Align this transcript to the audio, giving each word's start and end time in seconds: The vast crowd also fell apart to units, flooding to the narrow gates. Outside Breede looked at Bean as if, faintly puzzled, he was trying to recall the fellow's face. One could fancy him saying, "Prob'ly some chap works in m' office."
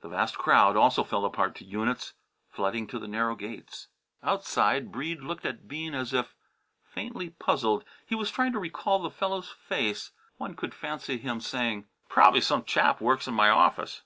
The 0.00 0.08
vast 0.08 0.36
crowd 0.38 0.76
also 0.76 1.04
fell 1.04 1.24
apart 1.24 1.54
to 1.54 1.64
units, 1.64 2.14
flooding 2.50 2.88
to 2.88 2.98
the 2.98 3.06
narrow 3.06 3.36
gates. 3.36 3.86
Outside 4.20 4.90
Breede 4.90 5.20
looked 5.20 5.46
at 5.46 5.68
Bean 5.68 5.94
as 5.94 6.12
if, 6.12 6.34
faintly 6.84 7.30
puzzled, 7.30 7.84
he 8.04 8.16
was 8.16 8.32
trying 8.32 8.50
to 8.54 8.58
recall 8.58 8.98
the 8.98 9.08
fellow's 9.08 9.50
face. 9.50 10.10
One 10.36 10.56
could 10.56 10.74
fancy 10.74 11.16
him 11.16 11.40
saying, 11.40 11.86
"Prob'ly 12.08 12.40
some 12.40 12.64
chap 12.64 13.00
works 13.00 13.28
in 13.28 13.34
m' 13.38 13.50
office." 13.50 14.02